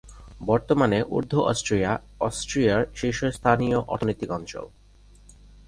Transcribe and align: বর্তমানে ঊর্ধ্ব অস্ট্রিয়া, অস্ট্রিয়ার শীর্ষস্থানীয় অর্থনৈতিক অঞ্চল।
বর্তমানে 0.45 0.99
ঊর্ধ্ব 1.09 1.35
অস্ট্রিয়া, 1.41 1.91
অস্ট্রিয়ার 2.19 2.81
শীর্ষস্থানীয় 2.95 3.77
অর্থনৈতিক 3.87 4.29
অঞ্চল। 4.31 4.65